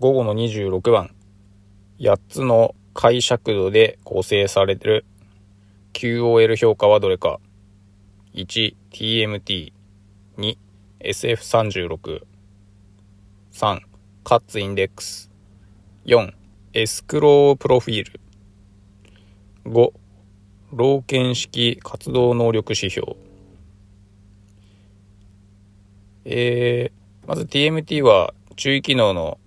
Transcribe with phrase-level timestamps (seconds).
[0.00, 1.10] 午後の26番、
[1.98, 5.04] 8つの解釈度で構成されてる
[5.92, 7.40] QOL 評価はどれか。
[8.32, 9.72] 1、TMT。
[10.36, 10.56] 2、
[11.00, 12.22] SF36。
[13.52, 13.80] 3、
[14.22, 15.32] カッツインデックス。
[16.04, 16.32] 4、
[16.74, 18.20] エスクロープロフィール。
[19.64, 19.92] 5、
[20.74, 23.16] 老犬式活動能力指標。
[26.24, 29.40] えー、まず TMT は注意機能の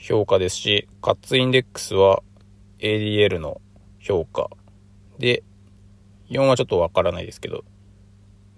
[0.00, 2.22] 評価ですし、カッツインデックスは
[2.78, 3.60] ADL の
[3.98, 4.48] 評価。
[5.18, 5.42] で、
[6.30, 7.64] 4はちょっとわからないですけど、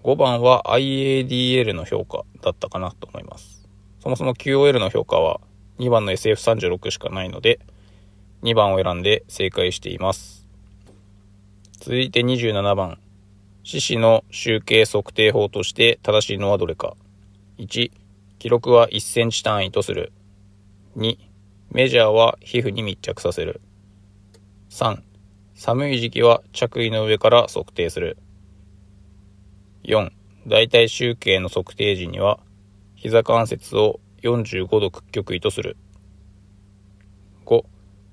[0.05, 3.69] 5番は IADL の評価だったかなと思います。
[4.01, 5.41] そもそも QOL の評価は
[5.79, 7.59] 2番の SF36 しかないので、
[8.45, 10.47] 2番を選んで正解しています。
[11.81, 12.99] 続いて27番。
[13.65, 16.97] 獅子の集計測定法として正しいのはどれか。
[17.59, 17.91] 1、
[18.39, 20.13] 記録は1センチ単位とする。
[20.97, 21.17] 2、
[21.75, 23.63] メジャーは皮膚に密着させる。
[24.69, 25.01] 3、
[25.55, 28.19] 寒い時期は着衣の上から測定する。
[29.85, 30.11] 4、
[30.47, 32.41] 大体集計の測定時には、
[32.95, 35.79] 膝関節を45度屈曲位とする。
[37.47, 37.65] 5、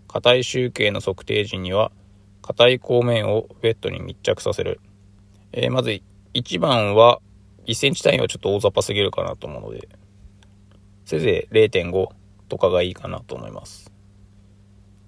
[0.07, 1.91] 硬い集計の測定時には、
[2.41, 4.79] 硬い後面をベッドに密着させる。
[5.51, 6.01] えー、まず
[6.33, 7.19] 1番は
[7.65, 9.89] 1センチ単位はちょっと大雑把すぎるかなと思うので、
[11.03, 12.18] せいぜい0.5
[12.49, 13.91] とかがいいかなと思います。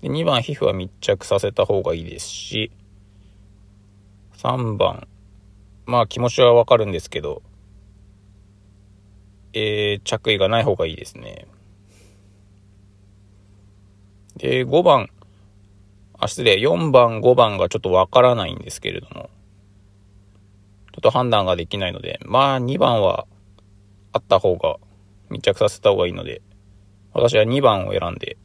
[0.02, 2.72] で2番、皮膚は密着させた方がいいですし、
[4.38, 5.08] 3番、
[5.86, 7.44] まあ気持ちはわかるんですけど、
[9.54, 11.46] えー、着衣がない方がいいですね。
[14.38, 15.10] で、5番、
[16.18, 19.30] あ、失礼、4番、5番がちょっとわからないんですけれども、
[20.94, 23.28] ちょっと判断ができないので、まあ2番は
[24.14, 24.78] あった方が、
[25.30, 26.42] 密着させた方がいいので、
[27.14, 28.38] 私は2番を選んで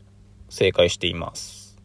[0.48, 1.76] 正解しています。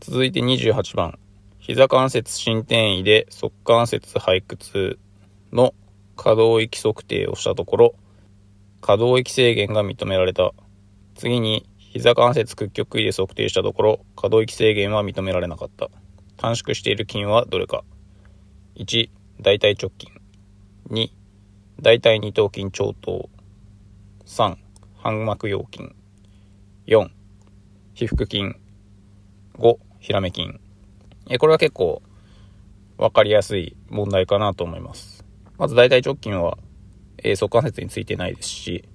[0.00, 1.18] 続いて28番。
[1.58, 4.98] 膝関節伸転位で側関節背屈
[5.52, 5.74] の
[6.16, 7.94] 可動域測定をしたところ、
[8.80, 10.52] 可動域制限が認められた。
[11.14, 15.88] 次に、膝関節屈曲位で測定したところ、可動域制限は認められなかった。
[16.36, 17.84] 短縮している筋はどれか。
[18.76, 20.12] 1、大腿直筋。
[20.90, 21.10] 2、
[21.80, 23.28] 大腿二頭筋長頭。
[24.26, 24.56] 3、
[25.02, 25.96] 反膜腰筋。
[26.86, 27.10] 4、
[27.92, 28.54] 皮腹筋。
[29.58, 30.60] 5、ひらめ筋。
[31.28, 32.02] えこれは結構
[32.98, 35.24] 分かりやすい問題かなと思います。
[35.58, 36.56] まず大腿直筋は、
[37.18, 38.88] えー、側関節についてないですし、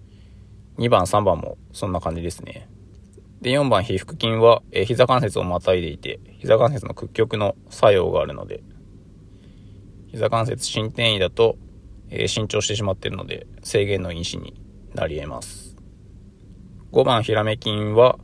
[0.78, 2.70] 2番、3番もそんな感じですね。
[3.42, 8.64] で、4番、皮腹筋は、えー、膝関節をまたいでいて、膝関節の屈曲の作用があるので、
[10.08, 11.58] 膝関節伸転位だと、
[12.10, 14.54] えー、伸長してしまっているので、制限の因子に
[14.96, 15.77] なり得ます。
[16.92, 18.18] 5番ひらめ筋は、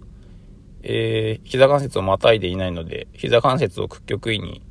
[0.83, 4.61] えー、膝関節をまたいでいないので、膝関節を屈曲位に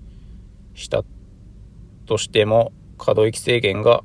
[0.74, 1.04] した
[2.06, 4.04] としても、可動域制限が、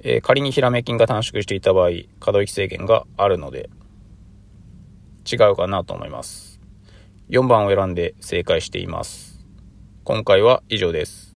[0.00, 3.70] えー、仮にひらめ筋が短縮していた場合、可動域制限があるので、
[5.30, 6.60] 違うかなと思います。
[7.30, 9.40] 4番を選んで正解しています。
[10.04, 11.24] 今回は以上です。